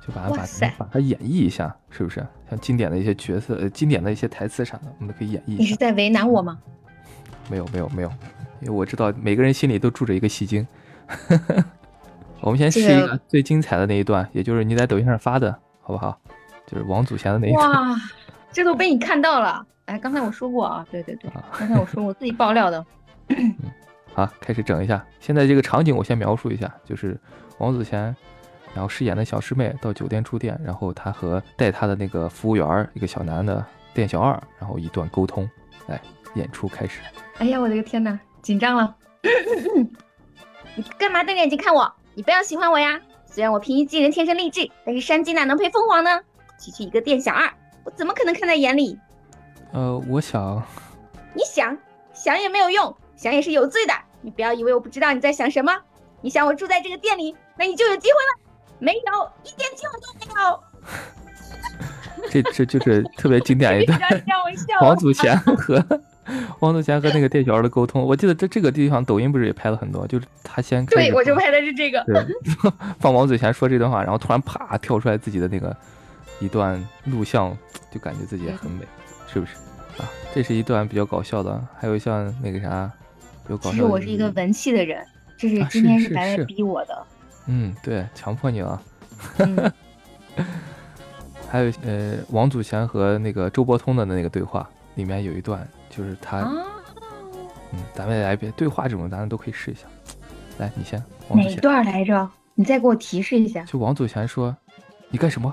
[0.00, 0.46] 就把它把
[0.78, 2.26] 把它演绎一下，是不是？
[2.48, 5.56] 像经典的一些角色、呃，经典的一些台词啥的，我们都可以演绎。
[5.58, 6.58] 你是在为难我吗？
[7.50, 8.08] 没有，没有，没有，
[8.60, 10.66] 因为我知道每个人心里都住着一个戏精。
[12.40, 16.18] 我们先试一个最精彩的那一段，也就是你在抖音上发的，好不好？
[16.66, 17.70] 就是王祖贤的那一段。
[17.70, 17.96] 哇，
[18.52, 19.66] 这都被你看到了！
[19.86, 22.84] 哎，刚才我说过啊，对对对，刚才我说我自己爆料的。
[24.14, 25.04] 好，开始整一下。
[25.20, 27.18] 现在这个场景我先描述一下，就是。
[27.62, 28.14] 王子贤，
[28.74, 35.48] 然后饰演的小师妹到酒店住店，然后他和带他的那个服务员一个小男的店小二，然后一段沟通，
[35.86, 36.00] 来
[36.34, 37.00] 演出开始。
[37.38, 38.96] 哎呀，我的个天哪，紧张了！
[40.74, 41.90] 你 干嘛瞪着眼睛看我？
[42.14, 43.00] 你不要喜欢我呀！
[43.26, 46.20] 虽然我平易近人，天生丽质，但是山鸡哪能配凤凰呢？
[46.58, 47.48] 区区一个店小二，
[47.84, 48.98] 我怎么可能看在眼里？
[49.72, 50.60] 呃，我想，
[51.32, 51.78] 你想
[52.12, 53.94] 想也没有用，想也是有罪的。
[54.20, 55.72] 你不要以为我不知道你在想什么。
[56.24, 57.34] 你想我住在这个店里？
[57.62, 58.98] 那你就有机会了，没有
[59.44, 60.60] 一点机会都没有。
[62.28, 64.00] 这这就是特别经典一段，
[64.80, 65.80] 王祖贤和
[66.58, 68.02] 王祖贤和那个店小二的沟通。
[68.02, 72.04] 我记得这这个地方抖音不是也拍了很多，就是他先对我就拍的是这个，
[72.98, 75.76] 放王祖贤说这段话，然后突然啪跳出来自己的那个
[76.40, 77.56] 一段录像，
[77.92, 78.84] 就感觉自己也很美，
[79.32, 79.54] 是不是
[80.02, 80.10] 啊？
[80.34, 82.90] 这是一段比较搞笑的，还有像那个啥，
[83.48, 83.70] 有搞笑。
[83.70, 85.06] 其实我是一个文气的人。
[85.38, 87.04] 这是今天是白白逼我的，
[87.46, 88.82] 嗯，对，强迫你了。
[91.48, 96.40] 还有呃，王祖贤和那个周伯通的那个对话，里面有一段就是他，
[97.72, 99.82] 嗯，咱们来一遍对话这种，咱们都可以试一下。
[100.58, 101.02] 来，你先。
[101.28, 102.28] 哪一段来着？
[102.54, 103.62] 你再给我提示一下。
[103.64, 104.54] 就王祖贤说
[105.10, 105.52] ：“你干什么？”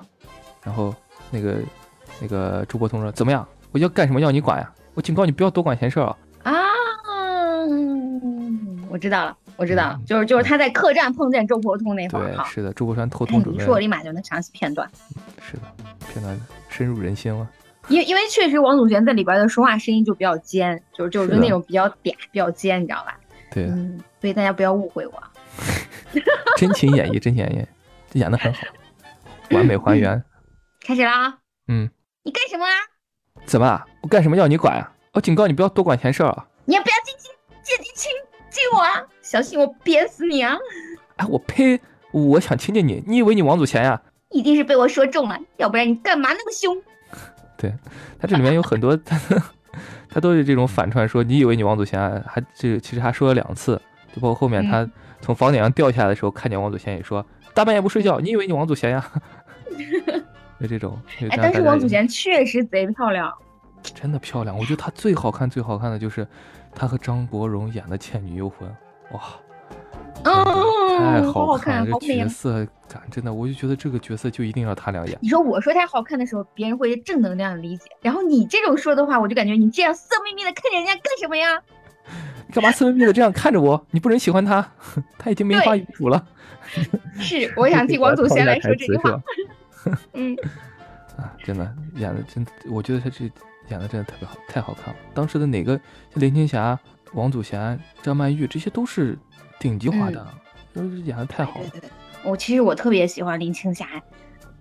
[0.64, 0.94] 然后
[1.32, 1.58] 那个
[2.22, 3.48] 那个周伯通说：“怎么样？
[3.72, 4.72] 我要干什么要你管呀？
[4.94, 6.54] 我警告你不要多管闲事啊！”啊，
[8.90, 9.38] 我知道了。
[9.60, 13.60] 我知道，就是就是他在客栈碰见周伯通那会儿，对，是的，周伯通偷偷准备。
[13.60, 14.90] 你说我立马就能想起片段。
[15.42, 15.64] 是的，
[16.12, 17.46] 片段深入人心了。
[17.90, 23.20] 因为因为确实王祖贤在里边的说话声音就比较尖，就是就是那种比较嗲、比较尖，你知道吧？
[23.52, 25.24] 对，嗯，所以大家不要误会我。
[26.56, 27.68] 真情演绎，真情演
[28.14, 28.62] 绎，演的很好，
[29.52, 30.24] 完美还原。
[30.86, 31.38] 开始了啊！
[31.68, 31.90] 嗯。
[32.24, 32.72] 你干什么啊？
[33.46, 33.82] 怎么？
[34.02, 34.92] 我干什么要你管啊？
[35.14, 36.48] 我警告你不要多管闲事啊！
[36.66, 37.30] 你也不要进去？
[37.64, 38.10] 借进亲。
[38.52, 39.02] 亲我啊！
[39.30, 40.58] 小心我憋死你啊！
[41.18, 41.80] 哎，我呸！
[42.12, 44.02] 我想亲亲你，你以为你王祖贤呀？
[44.32, 46.76] 一定是被我说中了，要不然你干嘛那么凶？
[47.56, 47.72] 对
[48.20, 49.20] 他这里面有很多，他
[50.10, 53.80] 他都是这种反串，说你以为你王祖贤，啊还这其实还说了两次，
[54.12, 54.90] 就包括后面他
[55.22, 59.12] 从房顶上掉下来的时候，看见王祖贤也说大半夜不睡觉，你以为你王祖贤呀？
[60.60, 61.00] 就这种。
[61.30, 63.32] 哎，但是王祖贤确实贼漂亮，
[63.94, 64.58] 真的漂亮。
[64.58, 66.28] 我觉得她最好看、最好看的就是。
[66.72, 68.70] 她和张国荣演的《倩女幽魂》，
[69.12, 69.22] 哇，
[70.24, 71.98] 太好看了！
[72.00, 75.18] 这角色感真的，我就觉得这个角色就一定要他俩演。
[75.22, 81.60] 你说我说他好看的时候，别人会正能量理解，然后你这种说的话，我就感觉你这样色眯眯的看着人家干什么呀？
[82.48, 83.84] 你干嘛色眯眯的这样看着我？
[83.92, 84.72] 你不能喜欢他，
[85.18, 86.24] 他已经没话语主了。
[87.20, 89.20] 是，我想替王祖贤来说这句话。
[90.14, 90.36] 嗯，
[91.18, 93.30] 啊，真的演的真，我觉得他这。
[93.70, 95.00] 演的真的特别好，太好看了。
[95.14, 95.80] 当时的哪个
[96.12, 96.76] 像林青霞、
[97.14, 99.18] 王祖贤、张曼玉，这些都是
[99.60, 100.28] 顶级化的，
[100.74, 101.66] 都是演的太好了。
[102.24, 103.88] 我其实我特别喜欢林青霞，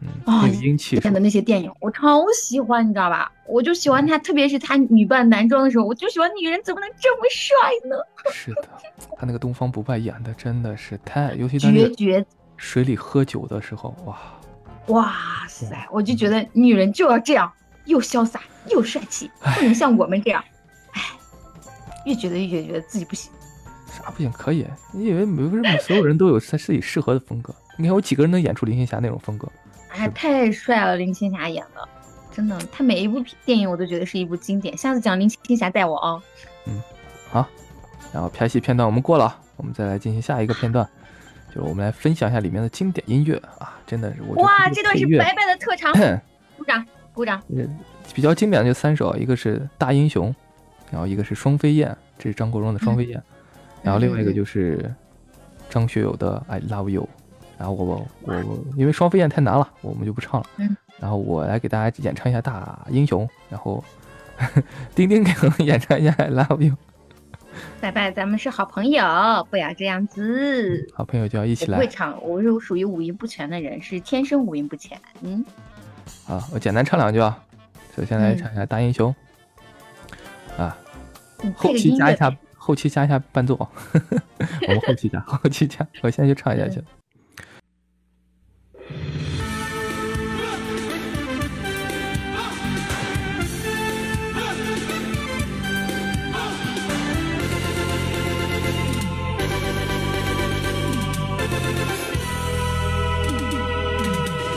[0.00, 3.30] 嗯，啊，英气演的那些电影，我超喜欢，你知道吧？
[3.46, 7.56] 我就喜欢她，特别是她女扮男装的时候，我就喜欢女人怎么能这么帅
[7.88, 7.96] 呢？
[8.32, 8.68] 是的，
[9.16, 12.24] 她那个东方不败演的真的是太，尤其绝绝。
[12.56, 14.18] 水里喝酒的时候，哇，
[14.88, 15.14] 哇
[15.48, 15.86] 塞！
[15.92, 17.52] 我就觉得女人就要这样，
[17.84, 20.42] 又潇洒又帅气，不能像我们这样。
[21.98, 23.30] 哎，越觉得越觉得自己不行。
[23.86, 24.30] 啥不行？
[24.32, 24.66] 可以。
[24.92, 27.54] 你以为为什么所有人都有他自己适合的风格？
[27.76, 29.48] 你看有几个人能演出林青霞那种风格？
[29.90, 30.96] 哎，太帅了！
[30.96, 31.88] 林青霞演的，
[32.30, 34.76] 真的，她每一部电影我都觉得是一部经典。
[34.76, 36.22] 下次讲林青霞带我啊。
[36.66, 36.82] 嗯，
[37.30, 37.48] 好。
[38.12, 40.86] 然后拍戏片段我们过了，我们再来进行下一个片段，
[41.48, 43.78] 就是我们来分享一下里面的经典音乐啊！
[43.86, 45.92] 真的是我哇，这段是白白的特长，
[46.56, 47.42] 鼓掌鼓掌。
[48.14, 50.30] 比较经典的就三首，一个是《大英雄》，
[50.90, 53.18] 然后一个是《双飞燕》，这是张国荣的《双飞燕》。
[53.82, 54.92] 然后另外一个就是
[55.70, 57.02] 张学友的《I Love You》，
[57.58, 60.46] 然后我我我因为双飞燕太难了，我们就不唱了。
[60.56, 60.76] 嗯。
[60.98, 63.82] 然后我来给大家演唱一下《大英雄》，然后
[64.94, 66.72] 丁丁给我们演唱一下《I Love You》。
[67.80, 70.88] 拜拜，咱们是好朋友，不要这样子。
[70.94, 71.78] 好朋友就要一起来。
[71.78, 74.98] 不会唱，我是属于五音不全的人，是天生五音不全。
[75.22, 75.44] 嗯。
[76.24, 77.36] 好，我简单唱两句啊。
[77.96, 79.10] 首先来唱一下《大英雄》
[80.58, 80.76] 啊，
[81.56, 82.36] 后期加一下。
[82.60, 86.82] 后期加一下伴奏， 我们后期加， 后期加，我现在就唱下去。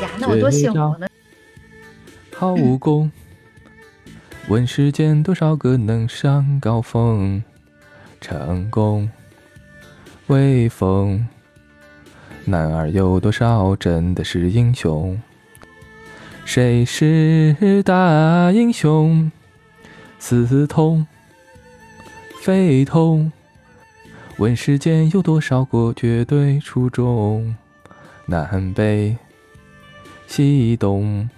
[0.02, 1.08] 呀，那我多幸福呢！
[2.36, 3.10] 好武功，
[4.52, 7.42] 问世间多少个能上高峰？
[8.20, 9.10] 成功
[10.28, 11.26] 威风，
[12.44, 15.18] 男儿有多少真的是英雄？
[16.44, 19.32] 谁是大英雄？
[20.20, 21.08] 似痛
[22.42, 23.32] 非痛？
[24.36, 27.56] 问世间有多少个绝对出众？
[28.26, 29.16] 南北
[30.28, 31.30] 西东，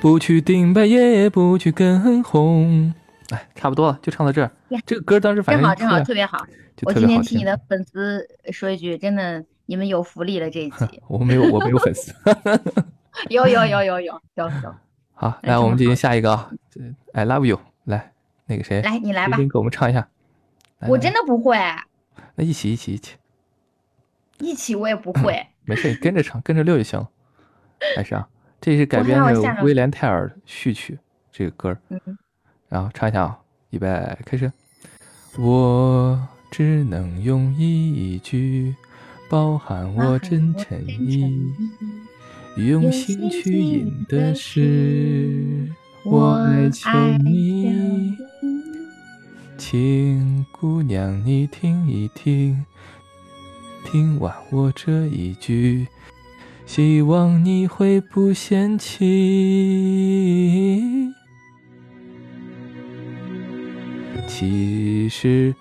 [0.00, 2.92] 不去顶白也不去跟红。
[3.30, 4.50] 哎，差不多了，就唱到这儿。
[4.86, 6.46] 这个歌当时反正正好正好特别好。
[6.82, 11.02] 我今天替你的粉丝说一句，真的，你们有福利了这一集。
[11.08, 12.14] 我没有，我没有粉丝。
[13.28, 14.74] 有有有有有有有。
[15.14, 16.50] 好，来我们进行下一个啊
[17.12, 18.12] ！I love you，来
[18.46, 20.08] 那个谁，来你来吧，给我们唱一下。
[20.86, 21.58] 我真的不会。
[22.36, 23.16] 那一起一起一起。
[24.38, 25.44] 一起我也不会。
[25.64, 27.08] 没事，你跟着唱，跟着溜就行了。
[27.96, 28.28] 还是啊，
[28.60, 30.98] 这是改编的威廉泰尔序曲，
[31.32, 31.76] 这个歌。
[31.90, 32.00] 嗯。
[32.68, 33.38] 然后唱一下啊，
[33.70, 33.88] 预备
[34.26, 34.52] 开始。
[35.38, 38.74] 我只能用一句，
[39.30, 41.32] 包含我真诚意，
[42.56, 45.68] 用心去吟的是
[46.04, 46.90] 我爱求
[47.22, 48.16] 你，
[49.56, 52.66] 请姑娘你听一听，
[53.84, 55.86] 听完我这一句，
[56.68, 59.00] 希望你会不嫌弃。
[64.26, 65.54] 其实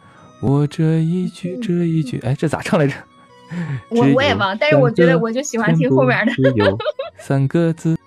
[0.44, 2.94] 我这一句这一句，哎，这咋唱来着？
[3.90, 6.34] 我我也忘，但是我觉得我就喜欢听后面的。
[7.18, 7.98] 三个字，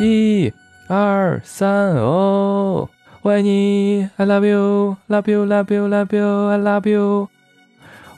[0.00, 0.52] 一、
[0.88, 2.88] 二、三，哦，
[3.22, 7.28] 我爱你，I love you，love you，love you，love you，I love you，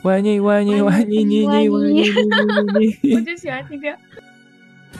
[0.07, 3.93] 我爱你，我爱你，我爱你，你你我爱你，我就喜欢听这。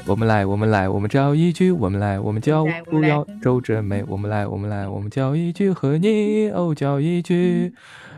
[0.05, 4.03] 我们来，我们来，我们叫一句，我们来，我们叫不要皱着眉。
[4.09, 7.73] 我们来，我们来，我们叫一句，和你哦叫一句，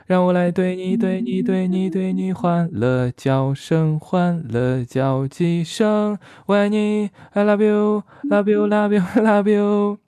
[0.07, 6.19] 让我来对你，对你，对你，对你欢乐叫声，欢乐叫几声。
[6.47, 9.99] 我爱你，I love you，love you，love you，love you，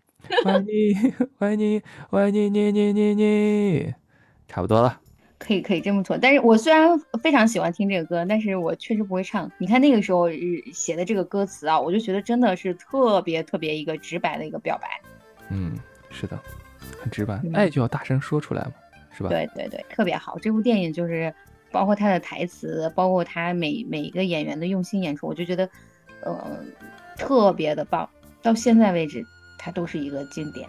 [0.46, 3.92] 我爱你，我爱你，我爱你，你你你你，
[4.48, 4.96] 差不多了。
[5.40, 6.86] 可以可以这么做，但是我虽然
[7.22, 9.50] 非常喜欢听这个歌，但是我确实不会唱。
[9.58, 10.28] 你看那个时候
[10.70, 14.88] 写的这个歌词啊，我就觉得真的是特别特别一个直白的一个表白。
[15.48, 15.72] 嗯，
[16.10, 16.38] 是的，
[17.00, 18.72] 很直白，爱就要大声说出来嘛，
[19.16, 19.30] 是吧？
[19.30, 20.38] 对对对，特别好。
[20.38, 21.34] 这部电影就是
[21.72, 25.68] 包括他的台词，包括他每每一个演员的用心演出，我就觉得，
[26.22, 26.62] 呃，
[27.16, 28.08] 特别的棒。
[28.42, 29.24] 到现在为止，
[29.58, 30.68] 它都是一个经典。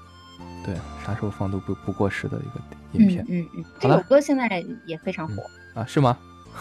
[0.65, 0.73] 对，
[1.05, 2.61] 啥时候放都不不过时的一个
[2.93, 3.25] 影片。
[3.27, 5.85] 嗯嗯，这首歌现在也非常火啊？
[5.85, 6.17] 是吗？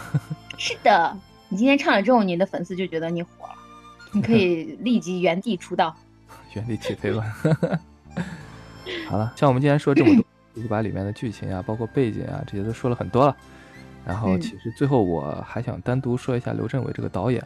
[0.57, 1.17] 是的，
[1.49, 3.55] 你今天唱了之后，你的粉丝就觉得你火了，
[4.11, 5.95] 你可以 立即原地出道，
[6.53, 7.23] 原地起飞吧。
[9.07, 13.35] 好了，像我们今天说这么多，就把里面的剧情啊，包括背景啊这些都说了很多了。
[14.05, 17.45] 然后其实最后我还想单独说一下刘镇伟这个导演。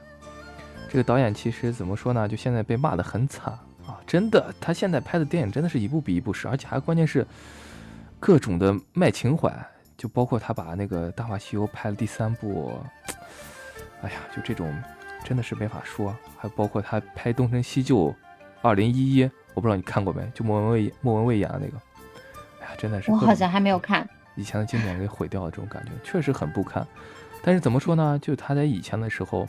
[0.88, 2.28] 这个导演其实怎么说呢？
[2.28, 3.52] 就现在被骂得很惨
[3.86, 4.00] 啊！
[4.08, 7.28] 真的，他现在拍的电影真的是一部比一部实，而且还关键是
[8.26, 9.56] 各种的卖情怀，
[9.96, 12.74] 就包括他把那个《大话西游》拍了第三部，
[14.02, 14.76] 哎呀，就这种
[15.24, 16.12] 真的是没法说。
[16.36, 17.98] 还包括他拍《东成西就》
[18.64, 20.28] 二零一一，我不知道你看过没？
[20.34, 21.78] 就莫文蔚莫文蔚演的那个，
[22.62, 24.10] 哎呀，真的是我好像还没有看。
[24.34, 26.84] 以前的经典给毁掉了，这种感觉确实很不堪。
[27.44, 28.18] 但是怎么说呢？
[28.24, 29.48] 就他在以前的时候。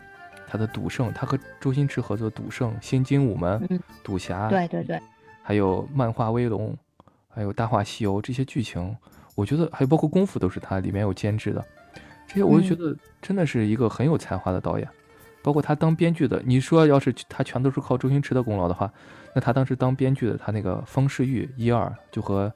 [0.49, 3.59] 他的《赌圣》，他和周星驰合作，《赌圣》《新精武门》
[4.05, 5.01] 《赌侠》，对对对，
[5.43, 6.73] 还有《漫画威龙》，
[7.37, 8.97] 还有《大话西游》这些剧情，
[9.35, 11.63] 我觉得还有包括《功夫》都是他里面有监制的，
[12.27, 14.89] 这些我就觉得真的是一个很有才华的导演。
[15.43, 18.91] 包括他当编剧的，你说要是他全都是靠周星驰的功劳的话，
[19.35, 22.51] 那他当时当编剧的，他那个《方世玉》一二就和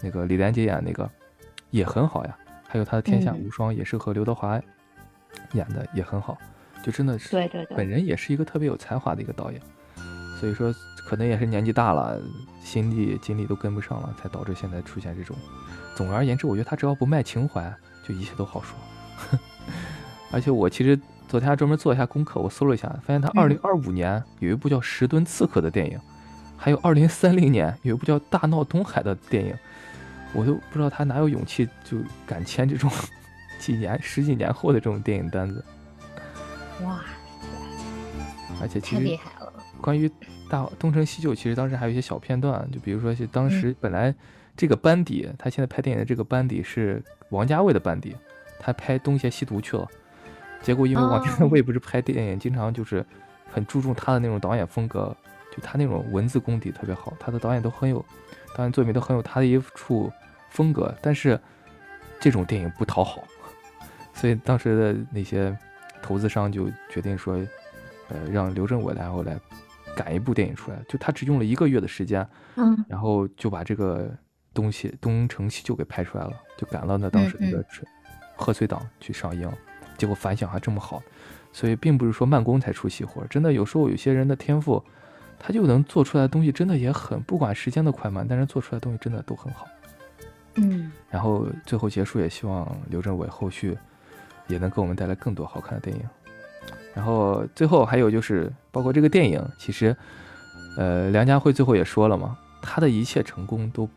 [0.00, 1.08] 那个李连杰演那个
[1.70, 2.34] 也很好呀，
[2.66, 4.58] 还有他的《天下无双》也是和刘德华
[5.52, 6.38] 演的也很好。
[6.82, 9.60] 就真的是，对对对，本人也是一个特别有才华的一个导演，
[10.40, 10.74] 所以说
[11.06, 12.20] 可能也是年纪大了，
[12.62, 15.36] 心力精力都跟不上了，才导致现在出现这种。
[15.94, 17.72] 总而言之，我觉得他只要不卖情怀，
[18.06, 18.76] 就一切都好说。
[20.32, 26.00] 而且我其实昨天还专门做一下功课，我搜了一下，发现他二零二五年有一部叫《十吨刺客》的电影，
[26.56, 29.54] 还有二零三零年有一部叫《大闹东海》的电影，
[30.32, 32.90] 我都不知道他哪有勇气就敢签这种
[33.60, 35.62] 几年、十几年后的这种电影单子。
[36.84, 37.00] 哇，
[38.60, 39.18] 而且其实
[39.80, 40.10] 关于
[40.48, 44.14] 大东成西就，其实当时还有一些小片段，就比如说，是当时本来
[44.56, 48.14] 这个班底，他现在拍电影的这个班底是王家卫的班底，
[48.60, 49.88] 他拍《东邪西毒》去了，
[50.60, 53.04] 结果因为 王家卫不是拍电影，经常就是
[53.50, 55.16] 很注重他的那种导演风格，
[55.50, 58.04] 就他那种文字功底特别好，他的导演都很有
[58.54, 60.12] 导演作品都很有他的一处
[60.50, 61.38] 风格，但是
[62.20, 63.24] 这种电影不讨好，
[64.12, 65.56] 所以当时的那些。
[66.04, 67.36] 投资商就决定说，
[68.08, 69.38] 呃，让刘镇伟来后来
[69.96, 72.26] 赶一部电影出来，就他只用了一个月的时间，
[72.56, 74.10] 嗯，然后就把这个
[74.54, 77.64] 东西《东成西就》给拍出来了，就赶到那当时那个
[78.36, 79.50] 贺岁档去上映，
[79.96, 81.02] 结果反响还这么好，
[81.52, 84.82] 所以并不是说慢工才出细活，真的有时候有些人的天赋，
[85.38, 89.66] 他就能做出来的东西真的也很，不管时间的快慢，但是做出来的东西真的都很好，
[90.54, 93.76] 嗯，然后最后结束也希望刘镇伟后续。
[94.48, 96.02] 也能给我们带来更多好看的电影。
[96.94, 99.96] 然后最后还有就是，包括这个电影，其实，
[100.76, 103.88] 呃，梁家辉最后也说了嘛，他的一切成功都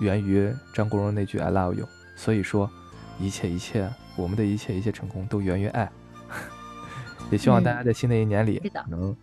[0.00, 1.86] 源于张国荣那句 “I love you”。
[2.16, 2.70] 所以说，
[3.18, 5.90] 一切一切，我们的一切一切成功都源于爱。
[7.30, 9.16] 也希望大家在新的一年里能，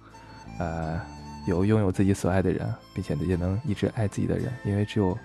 [0.58, 1.00] 呃，
[1.48, 5.18] 有拥有自己所爱的人，并且也能一直爱自己的人，因为只有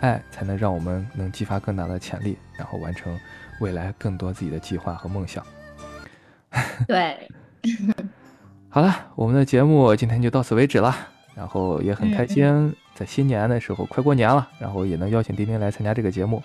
[0.00, 3.18] 爱才能让我们能激发更大的潜力，然后完成。
[3.58, 5.42] 未来更多自己的计划和梦想。
[6.86, 7.26] 对，
[8.68, 10.94] 好了，我们的节目今天就到此为止了。
[11.34, 16.42] 然后也很开心，在新年的时候快过年了，然后也能邀请丁丁来参加这个节目。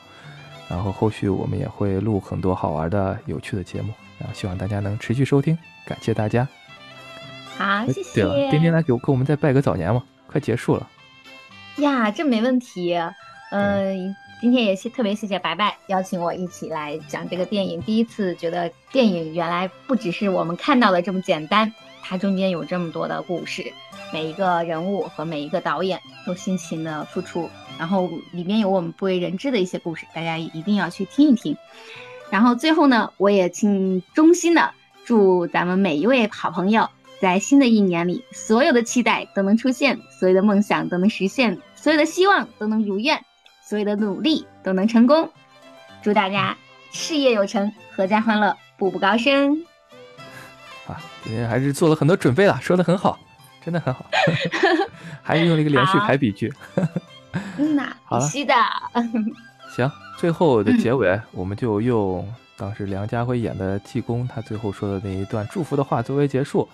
[0.68, 6.48] 然后后续我们也会录很多好玩的、有趣的节目，然后希望大家能持续收听，感谢大家。
[7.58, 8.22] 好，谢谢。
[8.22, 10.88] 对了，丁丁来给我给我们再拜个早年嘛，快结束了。
[11.78, 12.98] 呀，这没问题。
[13.52, 14.16] 嗯。
[14.42, 17.80] 今天也谢特别谢谢白白邀请我一起来讲这个电影。
[17.84, 23.72] 第一次觉得电影原来不只是我们看到的这么简单，它中间有这么多的故事，
[24.12, 31.56] 每一个人物和每一个导演都辛勤的付出，然后里面有我们不为人知的一些故事，大家一定要去听一听。
[32.32, 34.72] 然后最后呢，我也请衷心的
[35.06, 43.24] 祝咱们每一位好朋友在新的一年里，所有的期待都能出现，所有的梦想都能实现，所有的希望都能如愿。
[43.72, 45.32] 所有的努力都能成功，
[46.02, 46.58] 祝大家
[46.92, 49.64] 事业有成，阖家欢乐，步步高升。
[50.86, 53.18] 啊，今天还是做了很多准备了，说的很好，
[53.64, 54.06] 真的很好，
[55.24, 56.54] 还是用了一个连续排比句。
[57.58, 58.54] 嗯呐，必须的。
[59.74, 62.28] 行，最后的结尾，我们就用
[62.58, 66.68] 当时梁家辉演的济公他最后说的那一段祝福的话作为结束，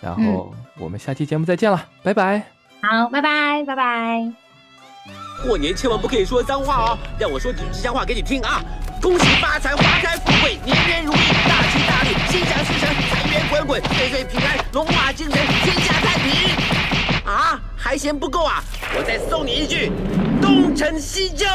[0.00, 2.38] 然后我们下期节目再见了，拜拜。
[2.82, 4.45] 好，拜拜，拜拜。
[5.44, 8.62] 过年千万不可以说脏话哦，让我说几句吉祥话给你听啊！
[9.00, 11.16] 恭喜发财，花开富贵，年年如意，
[11.46, 16.32] 大吉大利，心想事成，财源滚滚，岁岁平安，龙马精神，天下太平。
[17.24, 18.62] 啊，还嫌不够啊？
[18.96, 19.92] 我再送你一句：
[20.40, 21.46] 东成西就。